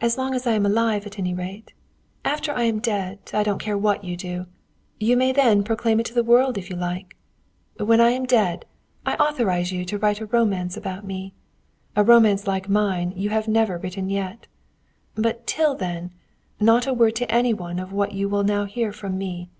[0.00, 1.72] "As long as I am alive, at any rate.
[2.24, 4.46] After I am dead, I don't care what you do.
[4.98, 7.14] You may then proclaim it to the world if you like.
[7.76, 8.64] When I am dead,
[9.06, 11.34] I authorize you to write a romance about me,
[11.94, 14.48] a romance like mine you have never written yet.
[15.14, 16.10] But till then,
[16.58, 19.50] not a word to any one of what you will now hear from me.